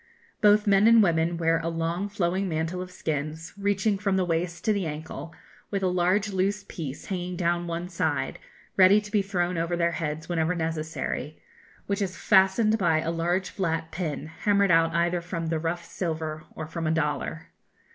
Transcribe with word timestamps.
Both 0.41 0.65
men 0.65 0.87
and 0.87 1.03
women 1.03 1.37
wear 1.37 1.59
a 1.59 1.69
long 1.69 2.09
flowing 2.09 2.49
mantle 2.49 2.81
of 2.81 2.89
skins, 2.89 3.53
reaching 3.55 3.99
from 3.99 4.17
the 4.17 4.25
waist 4.25 4.65
to 4.65 4.73
the 4.73 4.87
ankle, 4.87 5.31
with 5.69 5.83
a 5.83 5.87
large 5.89 6.29
loose 6.33 6.65
piece 6.67 7.05
hanging 7.05 7.35
down 7.35 7.59
on 7.61 7.67
one 7.67 7.87
side, 7.87 8.39
ready 8.75 8.99
to 8.99 9.11
be 9.11 9.21
thrown 9.21 9.59
over 9.59 9.77
their 9.77 9.91
heads 9.91 10.27
whenever 10.27 10.55
necessary, 10.55 11.39
which 11.85 12.01
is 12.01 12.17
fastened 12.17 12.79
by 12.79 12.99
a 13.01 13.11
large 13.11 13.51
flat 13.51 13.91
pin 13.91 14.25
hammered 14.25 14.71
out 14.71 14.91
either 14.95 15.21
from 15.21 15.49
the 15.49 15.59
rough 15.59 15.85
silver 15.85 16.45
or 16.55 16.65
from 16.65 16.87
a 16.87 16.91
dollar. 16.91 17.49